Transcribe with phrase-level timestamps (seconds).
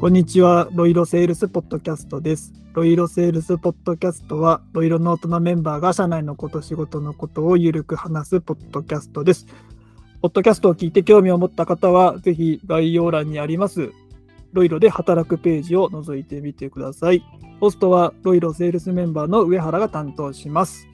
[0.00, 0.66] こんにちは。
[0.72, 2.54] ロイロセールスポッドキャストです。
[2.72, 9.46] ロイロセールスポッドキャストは、ロイロの大人メンバーが社内のこと、仕事のことをゆるく話すポッドキャストです。
[10.22, 13.92] ポッドキャストを聞いて興味を持った方は、ぜひ概要欄にあります、
[14.54, 17.22] ロイロで働くページを覗いてみてください。
[17.60, 20.88] ホストはロイロセールスメンバーの上原が担当します。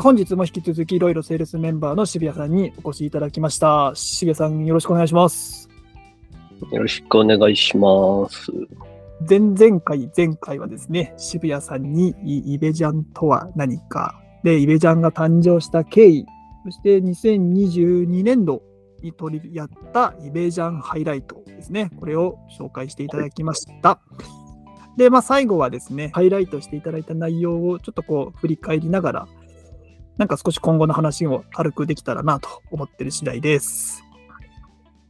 [0.00, 3.92] 本日も引き続き、ロイロセールスメンバーの渋谷さんにお越しいただきました。
[3.94, 5.67] 渋谷さん、よろしくお願いします。
[6.70, 8.52] よろしくお願いします。
[9.28, 16.26] 前々回、前回はですね、渋谷さんにイベジャンとは何か、で、イベジャンが誕生した経緯、
[16.64, 18.62] そして2022年度
[19.02, 24.00] に取りやったイベジャンハイライトですね、これを紹介していただきました。
[24.96, 29.28] で、まあ、最後はですね、ハイライトしていただいた内容をちょっとこう振り返りながら、
[30.16, 34.07] なんか少し今後の話を軽くできたらなと思ってる次第です。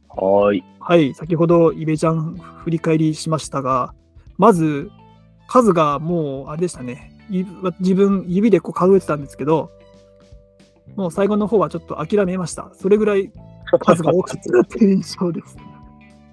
[0.09, 0.63] はーい。
[0.79, 3.93] はい、先ほどイベジャン振り返りしましたが、
[4.37, 4.91] まず
[5.47, 7.43] 数がもうあれでしたね、い
[7.79, 9.71] 自分、指でこう数えてたんですけど、
[10.95, 12.71] もう最後の方はちょっと諦めました。
[12.73, 13.31] それぐらい
[13.79, 15.57] 数が多かったなっていう印象です。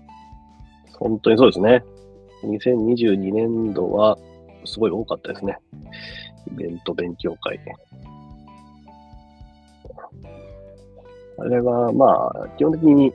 [0.98, 1.84] 本当にそうですね。
[2.44, 4.16] 2022年度は
[4.64, 5.58] すごい多かったですね。
[6.52, 7.60] イベント勉強会。
[11.38, 13.12] あれは、まあ、基本的に、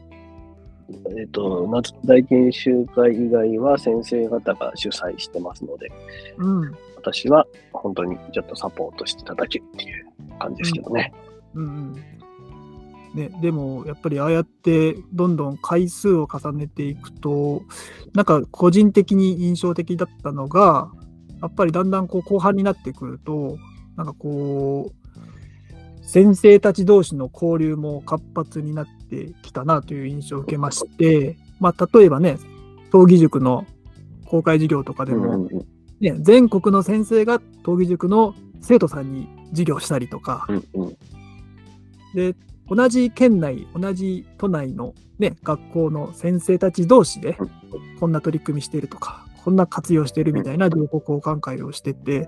[1.17, 5.91] えっ、と、夏大研修会以外は先生方が主催してますので、
[6.37, 10.05] うん、私は本当にちょっとサポートしてただけっていう
[10.39, 11.13] 感じですけどね。
[11.55, 11.93] うんうん。
[13.13, 17.63] ね、でもやっぱりああやってどんどん回数を重ねていくと
[18.13, 20.89] なんか個人的に印象的だったのが
[21.41, 23.57] やっぱりだんだんこう後半になってくると
[23.97, 25.00] なんかこう
[26.11, 32.37] 先生たち同士の交流も活発になってきたなという印象を受けまして、まあ、例えばね
[32.91, 33.65] 闘技塾の
[34.25, 35.47] 公開授業とかでも、
[36.01, 40.47] ね、全国の先生が闘技塾の生徒さんに授業したりとか、
[42.13, 42.35] で
[42.67, 47.37] 同じ県内同じ都内の、ね、学校の先生たち同士で
[48.01, 52.27] こんな取り組みしているとかこんな活用しているみたいな情報交換会をしてて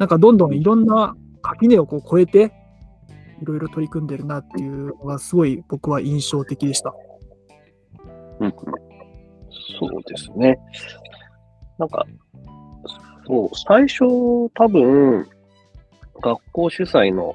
[0.00, 2.61] なんかどんどんいろんな垣根をこう越えて
[3.42, 6.94] いろいろ取り組んでるなっていうのがすごい僕は印象的でした。
[8.40, 8.52] うんうん
[9.78, 10.58] そうですね。
[11.78, 12.06] なんか、
[13.26, 14.04] そう、最初、
[14.54, 15.26] 多分、
[16.20, 17.34] 学校主催の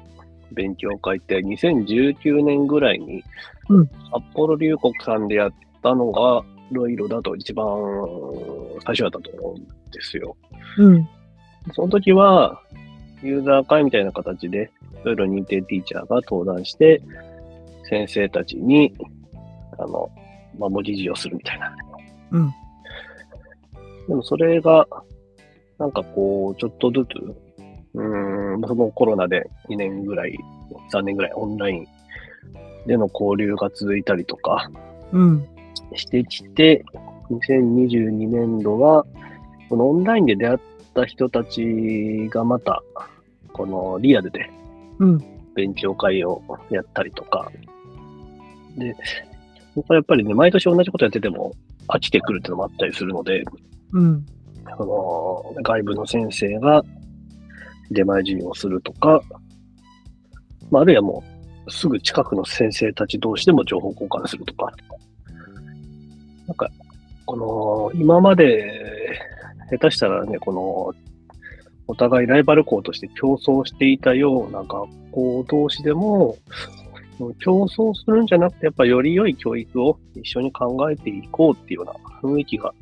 [0.52, 3.22] 勉強会って2019年ぐらいに、
[3.68, 5.52] うん札幌龍谷さんでやっ
[5.82, 7.66] たのが、ロイロだと一番
[8.84, 10.36] 最初だったと思うんですよ。
[10.78, 11.08] うん
[11.74, 12.62] その時は、
[13.22, 14.70] ユーザー会みたいな形で、
[15.02, 17.02] いろいろ認定ティーチャーが登壇して、
[17.88, 18.94] 先生たちに、
[19.78, 20.10] あの、
[20.58, 21.76] まあ、文字授業するみたいな。
[22.32, 22.54] うん
[24.08, 24.86] でもそれが、
[25.78, 27.18] なんかこう、ちょっとずつ、
[27.94, 30.36] うーん、そのコロナで2年ぐらい、
[30.92, 31.86] 3年ぐらいオンライン
[32.86, 34.70] での交流が続いたりとか
[35.12, 35.46] うん
[35.94, 36.84] してきて、
[37.30, 39.04] 2022年度は、
[39.68, 40.58] このオンラインで出会っ
[40.94, 42.82] た人たちがまた、
[43.52, 44.50] このリアルで
[44.98, 45.24] うん。
[45.54, 46.40] 勉強会を
[46.70, 47.50] やったりとか、
[48.76, 48.94] で、
[49.74, 51.52] 僕はやっぱりね、毎年同じことやってても
[51.88, 53.44] 飽きてくるっていうのもあったりするので、
[53.92, 54.26] うん。
[54.76, 54.84] そ
[55.54, 56.84] の外部の先生が
[57.90, 59.20] 出前授業をするとか、
[60.70, 61.24] まあ、あるいはも
[61.66, 64.72] うすぐ近くの先生たち同士でも情報交換するとか、
[66.46, 66.70] なんか、
[67.26, 67.36] こ
[67.92, 68.97] の、今まで、
[69.70, 70.94] 下手したらね、この、
[71.90, 76.36] お互いライバル校として競争していたような学校同士でも、
[77.40, 82.72] 競争するんじゃなくて、やっぱより良い教育を一緒に考えていこうっていうような雰囲気が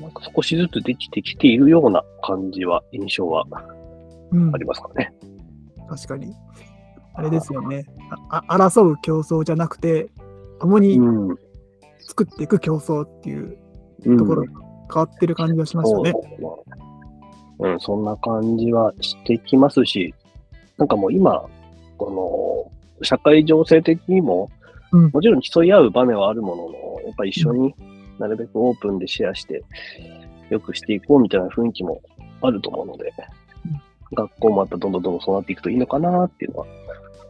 [0.00, 3.44] なんか少しずつできてきているような感じは、印象は
[4.32, 5.12] うんありますかね。
[5.88, 6.34] 確かに
[7.14, 7.84] あれですよね
[8.28, 10.08] ああ争う競争じゃなくて
[10.60, 11.36] 共にうん。
[12.00, 13.56] 作っていく競争っていう
[14.04, 14.60] うんところが
[14.92, 16.12] 変わってる感じがしますよね。
[16.12, 16.64] そ
[17.58, 20.14] うん、そんな感じはしてきますし、
[20.76, 21.44] なんかもう今、
[21.96, 24.50] この、社会情勢的にも、
[24.92, 26.72] うんもちろん競い合う場面はあるものの、
[27.04, 27.74] やっぱ一緒に
[28.18, 29.62] なるべくオープンでシェアして、
[30.48, 32.00] 良くしていこうみたいな雰囲気も
[32.40, 33.12] あると思うので、
[34.14, 36.66] 学校もまたどんどんどんどんそうなっていくといいのかなっていうのは、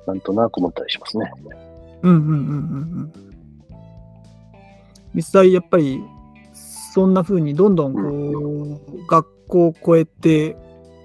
[0.06, 1.30] なんとなく思ったりしますね。
[2.02, 2.40] うんうんうんうんう
[3.04, 3.12] ん。
[5.14, 6.02] 実際やっぱり
[6.96, 10.56] そんな風にどんどんこう、学校を超えて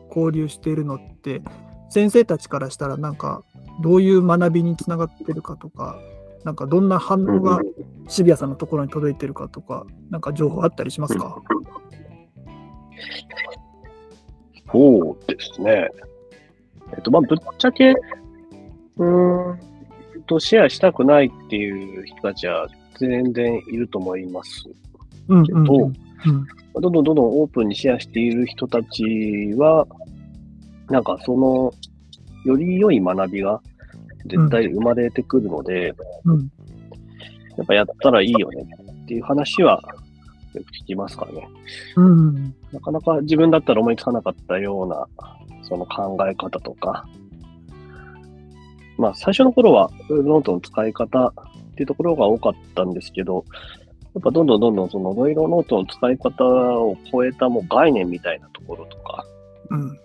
[0.07, 1.41] 交流しているのって
[1.89, 3.43] 先生たちからしたらなんか
[3.81, 5.99] どういう学びにつながってるかとか
[6.45, 7.59] なんかどんな反応が
[8.07, 11.41] 渋谷さんのところに届いてるかとか、なんか情報あったりしますか、
[14.71, 15.89] そうですね。
[16.93, 19.59] えっと、まあ、ぶっちゃけ、うーん
[20.25, 24.69] と、シェアしたくないっていう人たちは全然いると思います。
[24.69, 24.90] うん
[25.45, 25.91] けど、
[26.79, 29.03] どんどんどんどんオープンにシェアしている人たち
[29.57, 29.87] は、
[30.89, 31.73] なんかその、
[32.45, 33.61] より良い学びが
[34.25, 35.93] 絶対生まれてくるので、
[36.25, 36.51] うん。
[37.57, 38.65] やっぱやったらいいよね
[39.03, 39.81] っていう話は
[40.53, 41.47] よく聞きますからね。
[41.95, 42.55] うん。
[42.71, 45.07] なかなか自分だったら思いつかなかったような、
[45.63, 47.05] その考え方とか、
[48.97, 51.33] まあ最初の頃はノートの使い方っ
[51.75, 53.45] ていうところが多かったんですけど、
[54.13, 59.25] やっぱどんどんどんどんそのロイロノートの使い方を超えたもう概念みたいなところとか、
[59.69, 59.97] うん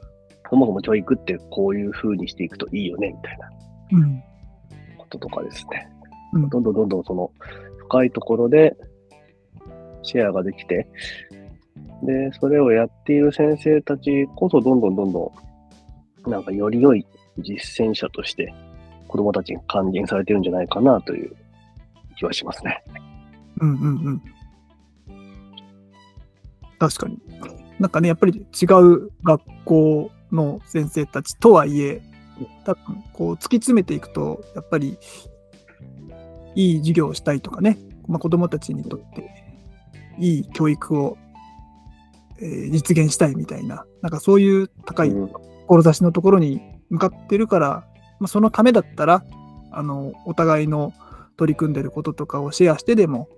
[0.49, 3.51] そもそも教育ってこういう風にしていくといいよねみたいな
[3.95, 4.23] うん
[4.97, 5.89] こととかですね。
[6.35, 7.33] うんどんどんどんどんその
[7.79, 8.77] 深いところで
[10.03, 10.87] シェアができて、
[12.03, 15.33] で、それをやっている先生たちこそどんどんどんど
[16.27, 17.07] んなんかより良い
[17.39, 18.55] 実践者として
[19.09, 21.35] 子供たちに還元されてるんじゃないかなという
[22.17, 22.83] 気はしますね。
[23.61, 24.23] うんうんうん
[26.79, 27.19] 確かに。
[27.79, 32.03] なんかね、やっぱり違う学校の先生たちとはいえ、
[32.65, 34.99] 多分こう突き詰めていくと、やっぱり
[36.55, 39.31] いい授業をしたいとかね、まあ、子どもたちにとって
[40.19, 41.19] いい教育を、
[42.41, 45.33] えー実現したいみたいな、なんかそういう高いうん
[45.69, 46.61] 志のところに
[46.91, 47.87] 向かってるから、
[48.21, 49.25] まあ、そのためだったら
[49.73, 50.93] あのお互いの
[51.37, 53.29] 取り組んでることとかをシェアしてでも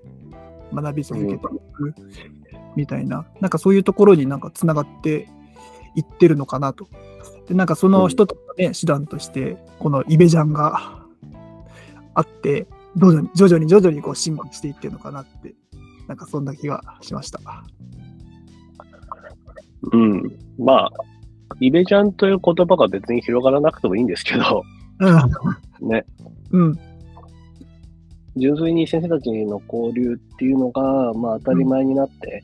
[0.72, 1.94] 学び続けていく
[2.76, 5.28] みたいな、なんかそういうところになんかつながって
[5.94, 6.88] いってるのかなと。
[7.48, 11.02] でなんかその一つのね、手段としてこのイベジャンが
[12.14, 12.66] あって
[12.96, 15.54] 徐々に徐々に徐々にこう進化していってるのかなって
[16.06, 17.40] なんかそんな気がしました。
[19.92, 20.38] うん。
[20.58, 20.90] まあ、
[21.60, 24.64] イベジャンという言葉が別に広がらなくてもいいんですけど、
[25.80, 26.04] ね、
[26.50, 26.78] うん、うん、
[28.38, 32.42] 純粋に先生たちの交流っていうのが、まあ当たり前になって、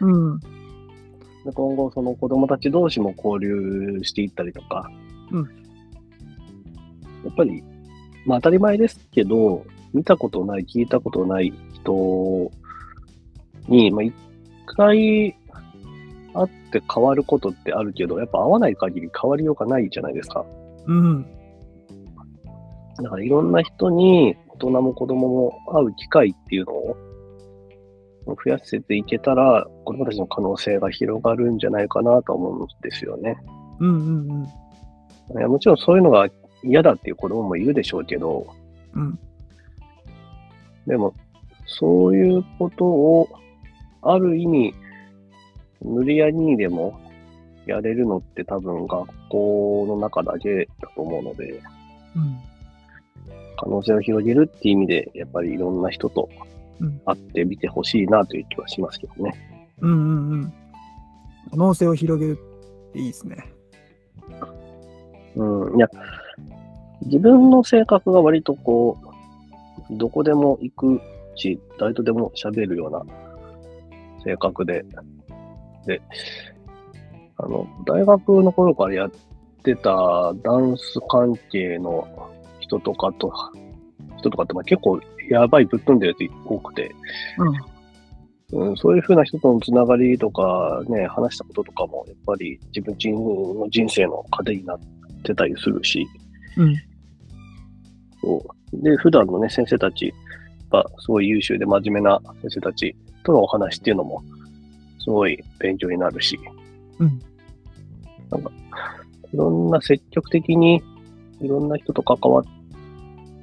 [0.00, 4.90] うん、で今後その子供たち同士も交流していったりとか、
[5.30, 5.42] うん。
[7.24, 7.62] やっぱり、
[8.24, 9.64] まあ当たり前ですけど、
[9.94, 12.50] 見たことない、聞いたことない人
[13.68, 14.14] に、まあ一
[14.66, 15.36] 回
[16.34, 20.44] 会って変わることってあるけど、やっぱ会わない限り変わりようがないじゃないですか。
[20.86, 21.26] うん、
[23.02, 26.96] だからいろんな人に大人も子供も会う機会っていうのを
[28.26, 33.36] 増やせていけたら、子供たちの可能性が広がるんじゃないかなと思うんですよね。
[33.78, 33.88] うん、
[35.30, 36.28] うん、いやもちろんそういうのが
[36.62, 38.46] 嫌だっていう子供もいるでしょうけど、
[38.94, 39.18] うん、
[40.86, 41.14] でも、
[41.66, 43.28] そういうことを、
[44.02, 44.74] ある意味、
[45.82, 46.98] 無理やりにでも
[47.66, 51.60] やれるのって多分学校の中だけだと思うので、
[52.14, 52.40] うん、
[53.56, 56.28] 可能性を広げるっていう意味で、やっぱりいろんな人と
[56.80, 59.34] うん会ってみてほしいなという気はしますけどね。
[59.80, 60.52] うん、うん、うん。
[61.50, 62.38] 可能性を広げる
[62.90, 63.36] っていいですね。
[65.36, 65.88] うん、いや、
[67.02, 68.98] 自分の性格が割とこ
[69.90, 71.00] う、どこでも行く
[71.34, 73.02] し、誰とでも喋るような
[74.24, 74.84] 性格で、
[75.86, 76.00] で、
[77.36, 79.10] あの、大学の頃からやっ
[79.62, 82.08] てたダンス関係の
[82.66, 83.32] 人とかと、
[84.18, 86.94] 人とかってまあ結構やばいぶっ飛んでるやつ多くて、
[88.52, 94.80] うん、うん、そういうふうな人とのつながりとかね、話したこととかも、やっぱり自分の人生の糧になっ
[95.22, 96.06] てたりするし、
[96.56, 96.76] うん、
[98.20, 98.82] そう。
[98.82, 100.12] で、普段のね、先生たち
[100.70, 102.94] がすごい優秀で真面目な先生たち
[103.24, 104.22] とのお話っていうのも、
[105.00, 106.38] すごい勉強になるし、
[106.98, 107.08] うん、
[109.32, 110.82] いろんな積極的に
[111.40, 112.42] いろんな人と関わ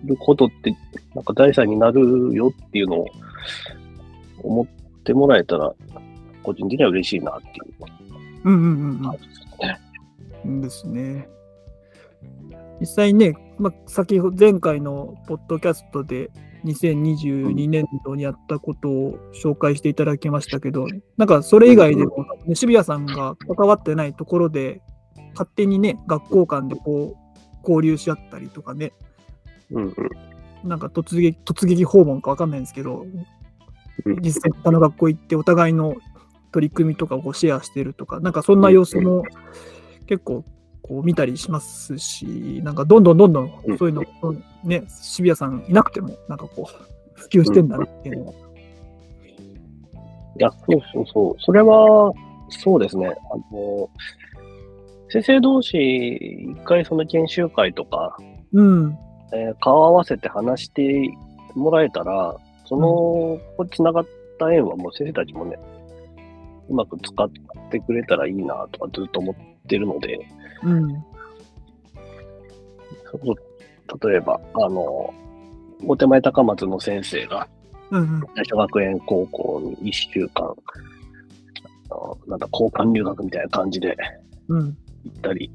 [0.03, 0.75] ることって、
[1.15, 3.07] なんか財産になるよっていうのを
[4.43, 5.73] 思ってもらえたら、
[6.43, 7.73] 個人的には嬉しいなっていう
[8.45, 9.17] うん、うん。
[10.45, 10.61] うん。
[10.61, 11.27] ですね。
[12.79, 16.31] 実際ね、まあ、先ほど前回のポッドキャストで
[16.65, 24.81] 2022年度にやったことを紹介していただきましたけど、なんかそれ以外でも、ね、渋谷さんが関わってないところで、
[25.33, 28.93] 勝手にね、学校間でこう交流し合ったりとかね、
[29.71, 29.95] うんうん。
[30.69, 33.25] なんか突撃突撃訪問かわかんないんですけど、うん
[34.21, 35.95] 実際他の学校行ってお互いの
[36.51, 39.23] 取り組みとかをシェアしてるとか、なんかそんな様子も
[40.07, 40.43] 結構
[40.81, 44.03] こう見たりしますし、なんかどんどんどんどんそういうの、
[44.63, 48.33] ね、渋谷さんいなくても、なんかこう、普及してんだなっていうのは。
[48.33, 48.35] い
[50.39, 51.35] や、そうそうそう。
[51.39, 52.11] それは、
[52.49, 53.07] そうですね。
[53.07, 53.89] あの、
[55.09, 58.17] 先生同士、一回その研修会とか、
[58.51, 58.97] うん。
[59.33, 61.09] えー顔合わせて話して
[61.55, 62.35] もらえたら、
[62.65, 64.05] その、ここつながっ
[64.39, 65.57] た縁はもう先生たちもね、
[66.69, 67.29] うまく使っ
[67.69, 69.35] てくれたらいいなとかずっと思っ
[69.67, 70.19] てるので、
[70.63, 70.93] うん。
[73.11, 75.13] そう例えば、あの、
[75.85, 77.47] お手前高松の先生が、
[77.91, 78.21] うん。
[78.35, 80.55] 大正学園高校に1週間、
[81.89, 83.95] あのなんだ、交換留学みたいな感じで
[84.47, 84.77] うん。
[85.03, 85.51] 行ったり、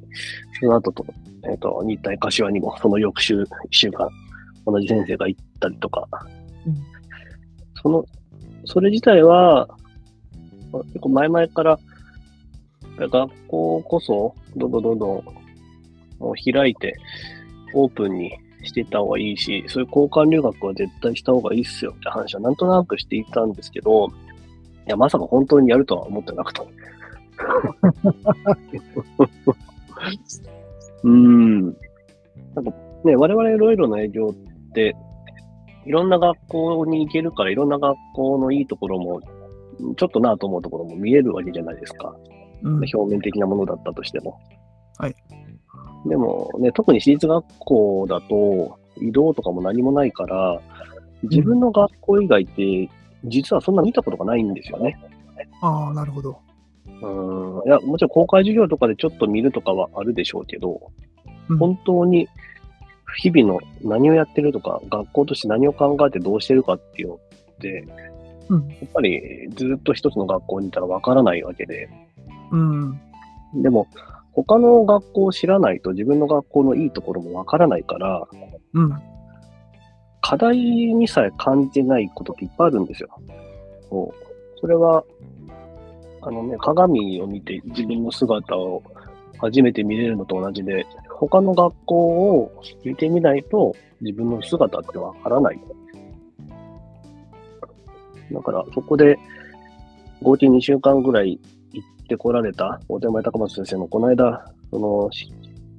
[0.60, 1.06] その後と、
[1.50, 4.08] えっ、と、日体柏にもその翌週1週間、
[4.66, 6.06] 同じ先生が行ったりとか、
[6.66, 6.98] うん
[7.80, 8.04] その、
[8.64, 9.68] それ自体は、
[10.72, 11.78] まあ結構前々から、
[12.98, 15.24] 学校こそ、どんどんどんどん
[16.18, 16.96] もう開いて、
[17.74, 18.32] オープンに
[18.64, 24.10] していった方がいいし、そういう交換留学は絶対した方がいいっすよって話はなんとなくしていたんですけど、い
[24.90, 26.62] や、まさか本当にやるとは思ってなくて。
[31.04, 31.62] うーん。
[31.64, 31.70] な
[32.62, 32.72] んか
[33.04, 34.96] ね、我々いろいろな営業って、
[35.86, 39.20] いろんな学校に行けるから、いろんな学校のいいところも、
[39.96, 42.14] ちょっとなと思うところも見えるわけじゃないですか。
[42.62, 42.74] うん。
[42.76, 44.38] 表面的なものだったとしても。
[44.98, 45.14] はい。
[46.06, 50.60] でもね、特に私立学校だと、移動とかも何もないから、
[51.22, 52.90] 自分の学校以外って、
[53.24, 54.98] 実はそんな見たことがないんですよね。
[55.60, 56.38] ああ、なるほど。
[57.02, 57.68] うん。
[57.68, 60.90] いや、もちろん公開授業とかでちょっと見るとかはあるでしょうけど、
[61.48, 62.28] うん本当に
[63.16, 67.18] 日々の何をやってるとか、学校として何を考えてどうしてるかっていうのっ
[67.58, 67.84] て、
[68.48, 68.68] うん。
[68.68, 71.88] やっぱりずっと一つの学校にいたらわからないわけで、
[72.50, 73.00] うん。
[73.54, 73.86] でも、
[74.32, 78.28] 他の学校を知らないと自分の学校のいいところもわからないから、
[78.74, 78.92] うん。
[80.20, 83.08] 課題にさえ感じないことっていっぱいあるんですよ。
[83.88, 85.04] そうそれは、
[86.28, 88.82] あのね、鏡を見て自分の姿を
[89.38, 95.60] 初めて見れるのと同じで、他の学校を見てみないと自分の姿ってわからない。
[98.30, 99.18] だから、そこで
[100.20, 101.40] 合計2週間ぐらい
[101.72, 105.08] 行ってこられた大手前高松先生のこの間、その、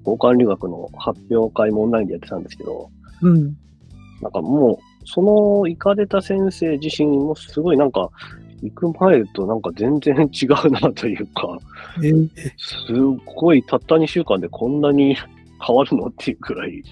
[0.03, 2.89] 交換留学の発表会もオンラインでやってたんですけど、
[3.21, 3.55] うん。
[4.19, 8.09] なんかもう、その行かれた先生自身もすごいなんか、
[8.61, 11.57] 行く前となんか全然違うなというか、
[11.97, 12.93] えーす
[13.25, 15.15] ごいたった2週間でこんなに
[15.65, 16.83] 変わるのっていうくらい、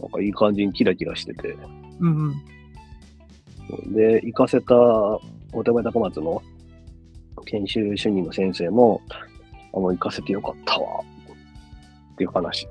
[0.00, 1.56] なんかいい感じにキラキラしてて。
[2.00, 2.34] うん。
[3.70, 3.94] うん。
[3.94, 4.74] で、行かせた
[5.52, 6.42] お手前高松の
[7.46, 9.00] 研修主任の先生も、
[9.72, 11.00] あの、行かせてよかったわ、
[12.12, 12.68] っていう話。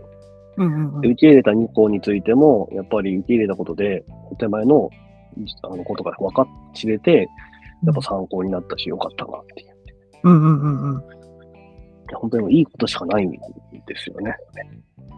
[0.58, 0.96] うん。
[0.96, 4.90] うんで受け入れた2校についても、やっぱり受け入れたことで、お手前の
[5.64, 7.28] あのことが分かっ知れて、
[7.84, 9.76] やっぱ参考になったし、よかったなっていう。
[10.24, 10.42] うん。
[10.42, 10.62] うん。
[10.62, 10.96] うん。
[10.96, 11.04] うん。
[12.16, 13.38] 本当にいいことしかないんで
[13.96, 14.36] すよね。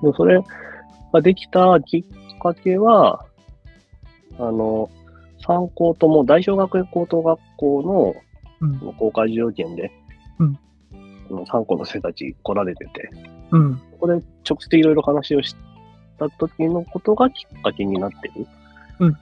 [0.01, 0.41] でもそれ
[1.13, 2.03] ができたきっ
[2.39, 3.25] かけは、
[4.37, 4.89] あの、
[5.45, 8.15] 3校とも大正学園高等学校の
[8.61, 8.79] うん。
[8.93, 9.91] 公開授業券で、
[10.39, 10.59] うん
[11.29, 13.09] あの3校の生たち来られてて、
[13.51, 13.75] うん。
[13.75, 14.13] ここで
[14.47, 15.55] 直接いろいろ話をし
[16.17, 18.47] た時のことがきっかけになってる。
[18.99, 19.17] うん。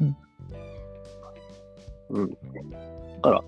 [2.12, 2.22] うん。
[2.22, 2.38] うん。
[3.24, 3.44] だか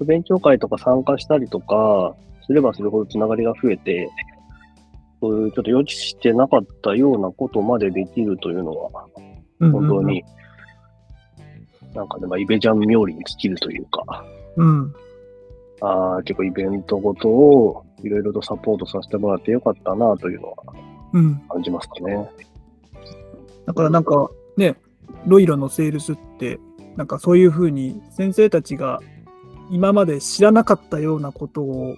[0.00, 2.14] ら、勉強会とか参加したりとか、
[2.46, 4.10] すればするほどつながりが増えて、
[5.20, 9.06] そういうちょっと予知してなかったようなことまでできるというのは、
[9.60, 9.72] うん。
[9.72, 10.22] 本当に、
[11.94, 14.26] なんかね、まあ、イベジャン冥利に尽きるというか、
[14.56, 14.94] うん。
[15.80, 20.56] ああ、結構イベントごとをいろいろとサポートさせてもらってよかったなというのは
[21.14, 21.36] うん。
[21.48, 22.28] 感じますかね。
[23.64, 24.76] だからなんかね、
[25.26, 26.58] ロイロのセールスって、
[26.96, 29.00] なんかそういうふうに先生たちが
[29.70, 31.96] 今まで知らなかったようなことを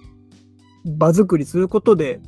[0.85, 2.19] 場作りすることで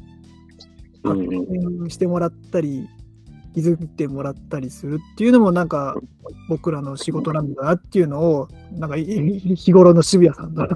[1.03, 2.87] 発見してもらったり、
[3.53, 5.95] 気づいてもらったりするっていうのもなんか
[6.47, 9.05] 僕らの仕事なんだなっていうのを、なんかい
[9.55, 10.67] 日頃の渋谷さんの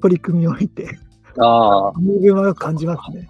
[0.00, 0.98] 取り組みを見て、
[1.38, 3.28] ああ、は感じますね。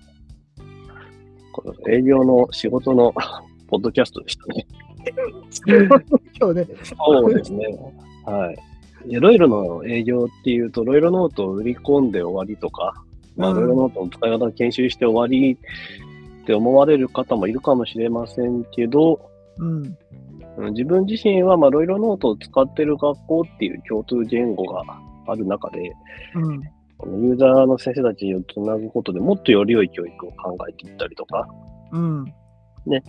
[1.53, 3.13] この営業の仕事の
[3.69, 4.67] ポッドキャストでしたね。
[6.39, 7.67] 今日ね、そうですね。
[8.25, 8.57] はい。
[9.09, 12.95] いやロイロの営業っていうと、ロイロノートを売り込んで終わりとか、
[13.37, 13.57] まあ、うん。
[13.57, 15.55] ロイロノートの使い方を研修して終わり
[16.43, 19.97] って思われる方もいるかもしれませんけど、うん、
[20.57, 24.83] うん自分自身は、まあ、ロイロノートを使ってる学校っていう共通言語が
[25.27, 25.93] ある中で、
[26.35, 31.47] うん、ユーザーの先生たちをつなぐことでもっとより良い教育を考えていったりとか、
[31.93, 32.25] うん。
[32.87, 33.03] やっ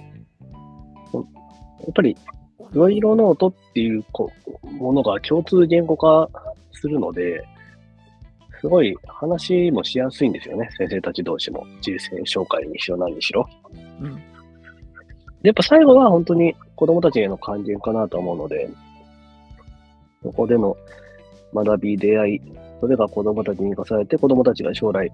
[1.93, 2.17] ぱり、
[2.59, 4.31] いろいろノートっていうこ
[4.63, 6.29] ものが共通言語化
[6.71, 7.43] するので、
[8.59, 10.67] すごい話もしやすいんですよね。
[10.77, 11.65] 先生たち同士も。
[11.81, 13.47] 人生紹介にしろ何にしろ。
[14.01, 14.15] うん。
[14.15, 14.21] で
[15.43, 18.69] やっぱ最後は本当に子供たちへの還元かなと思うので、
[20.23, 20.75] そこでの
[21.53, 22.41] 学び、出会い、
[22.81, 25.11] それが子供たちに生かされて、子供たちが将来、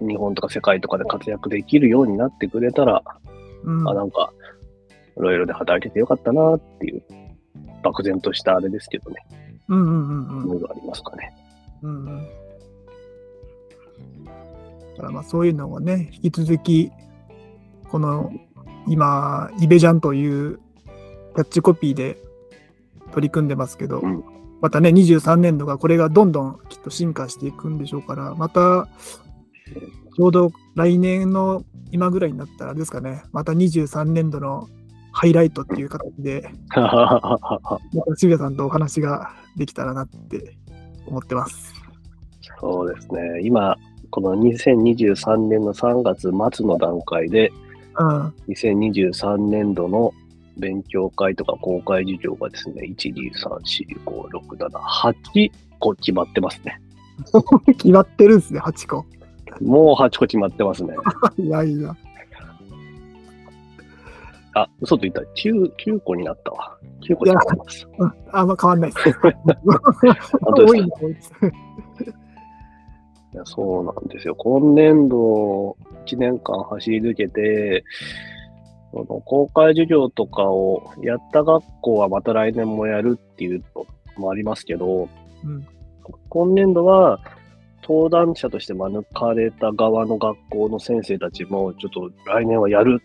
[0.00, 3.02] 日本とか世界とかで活躍できるようになってくれたら、
[3.64, 4.32] うんあ、なんか、
[5.18, 7.02] いろいろで働いててよかったなっていう、
[7.82, 9.24] 漠然としたあれですけどね、
[9.68, 10.46] うんうんうんうん。
[10.46, 11.34] ものがありますかね。
[11.82, 12.22] うんうん。
[12.24, 12.28] だ
[14.96, 16.90] からまあそういうのをね、引き続き、
[17.88, 18.32] この
[18.86, 22.18] 今、イベジャンというキャッチコピーで
[23.12, 24.24] 取り組んでますけど、うん
[24.60, 28.88] またね、23年度がこれがどんどんきっと進化していくんでしょうから、また、
[30.16, 34.68] ちょうど来年の今ぐらいになったらですかね、また23年度の
[35.12, 40.56] ハイライトっていう形で、 また渋谷さんとお話ができたらなって
[41.06, 41.74] 思ってます。
[42.60, 43.40] そうですね。
[43.42, 43.76] 今、
[44.10, 47.52] この2023年の3月末の段階で、
[47.98, 48.34] うん。
[48.48, 50.12] 2023年度の
[50.56, 56.80] 勉強会とか公開授業がですね、1、2、3、4、5、6、7、8個決まってますね。
[57.66, 59.06] 決まってるんですね、8個。
[59.60, 60.94] もう8個決まってますね。
[61.38, 61.96] いやいや。
[64.54, 66.76] あ、嘘と言ったら9、9個になったわ。
[67.02, 67.88] 9個決まってます。
[67.98, 69.18] うんあんま変わんない です。
[70.42, 71.32] 多いな多いです
[73.34, 74.34] いやそうなんですよ。
[74.36, 75.76] 今年度
[76.06, 77.84] 1年間走り抜けて、
[78.90, 83.86] その公開授業とかをやった学校はまた来年もやるっていうの
[84.16, 85.08] もありますけど、
[85.44, 85.66] うん
[86.30, 87.20] 今年度は
[87.82, 93.02] 登壇者として招かれた側の学校の先生たちも、ちょっと来年はやる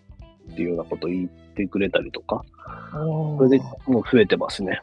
[0.51, 2.43] っていうようなことを言ってくれたりとか、
[2.91, 4.81] それでもう増えてますね。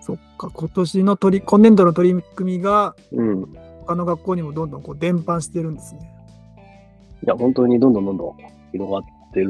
[0.00, 3.42] そっか、今年の取り、今年度の取り組みがうん。
[3.42, 3.46] い
[3.86, 6.18] 他の学校にもどんどんこう伝播してるんですね。
[7.28, 8.36] や、本当にどんどんどんどん
[8.72, 9.02] 広がっ
[9.32, 9.48] てる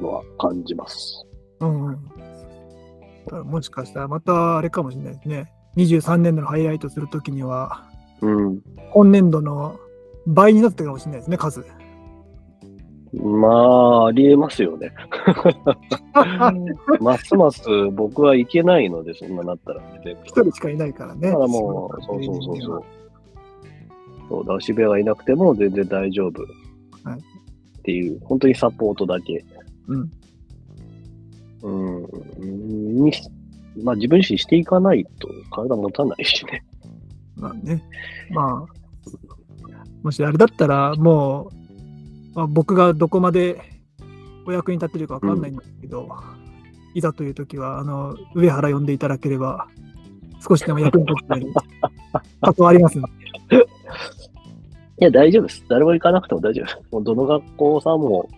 [0.00, 1.26] のは感じます。
[1.60, 1.98] うんうん。
[3.44, 5.52] もしかしたらまたあれかもしれないですね。
[5.76, 7.84] 23年度のハイライトするときには、
[8.22, 8.60] うん。
[8.92, 9.78] 今年度の
[10.26, 11.64] 倍になってたかもしれないですね、数。
[13.12, 14.92] まあ、ありえますよね。
[17.00, 20.16] ますます僕はいけないので、そんななったらね。
[20.24, 21.28] 一人しかいないからね。
[21.28, 22.84] だからもう、そうそうそうそう。
[24.28, 26.42] そうだ、渋谷がいなくても全然大丈夫。
[27.08, 27.20] はい
[27.80, 29.44] っていう、本当にサポートだけ。
[29.88, 30.10] うん。
[31.62, 32.00] う
[32.44, 33.04] ん。
[33.04, 33.22] にし
[33.82, 36.62] まあ、自分自身していかないと体持たないしね。
[37.36, 37.82] まあね。
[38.30, 39.70] まあ、
[40.02, 41.59] もしあれだったら、もう、
[42.34, 43.60] まあ、僕がどこまで
[44.46, 46.08] お役に立てるかわかんないんですけど、
[46.94, 49.68] いざという時は、あの、上原呼んでいただければ、
[50.46, 51.46] 少しでも役に立って、
[52.40, 53.08] 関わりますんで。
[55.00, 55.64] いや、大丈夫です。
[55.68, 56.78] 誰も行かなくても大丈夫です。
[56.90, 58.28] もうどの学校さんも、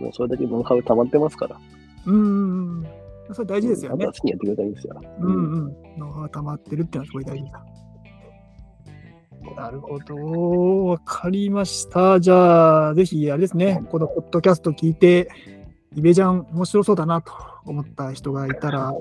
[0.00, 1.58] もうそれだけノウハウ溜まってますから。
[2.06, 2.86] うんうんうん。
[3.32, 4.06] それ大事ですよね。
[4.06, 5.00] 好きにやってくれたらいいですよ。
[5.20, 5.76] うんうん。
[5.98, 7.64] ノウハウ溜まってるっていうのはすごい大事だ。
[9.56, 10.86] なるほど。
[10.86, 12.20] わかりました。
[12.20, 15.28] じゃあ、ぜひ、あれですね、このポッドキャスト聞いて、
[15.96, 17.32] イベジャン面白そうだなと
[17.64, 18.92] 思った人がいたら、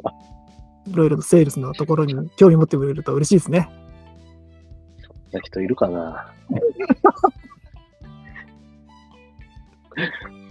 [0.87, 3.69] いろいろとセールスのところに興味持ってくれると嬉しいですね。
[5.01, 6.33] そんな人いるかな？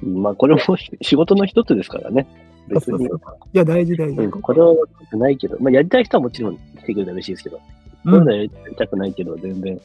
[0.02, 0.60] まあ、これも
[1.00, 2.26] 仕事の一つですからね。
[2.68, 3.20] 別にそうそう。
[3.24, 4.20] そういや、大事大事。
[4.20, 4.74] うん、これは
[5.12, 7.60] ないけど、まあ、やりたい人はもちろん来てくれたら嬉しいですけど、
[8.04, 9.80] こういうのやりたくないけど、全然、ね、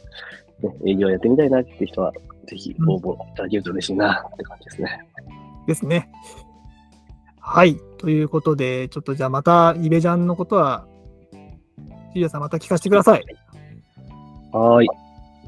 [0.85, 2.13] 営業やってみたいなって人は、
[2.45, 4.99] ぜひ応募いただけると嬉しいなって感じですね。
[5.67, 6.09] ですね。
[7.39, 7.77] はい。
[7.97, 10.85] ということで、ちょっとじゃあまたイベジャンのことは、
[12.13, 13.25] シリアさんまた聞かせてください。
[14.51, 14.87] はーい。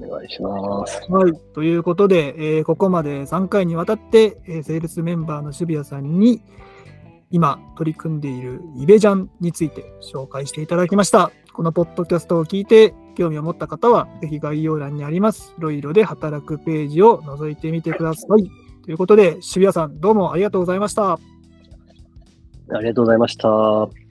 [0.01, 1.01] お願いします。
[1.09, 1.33] はい。
[1.53, 6.41] ということで、えーここまで3回にわたって、えーセールスメンバーの渋谷さんに、
[7.31, 11.31] 今取り組んでいるイベジャンについて紹介していただきました。
[11.55, 18.51] このポッドキャストを聞いて興味を持った方は、ぜひ概要欄にあります、いろいろで働くページを覗いてみてください。
[18.83, 21.13] ということで、渋谷さん、どうもありがとうございました。
[21.13, 21.19] あ
[22.81, 24.04] りがとうございました。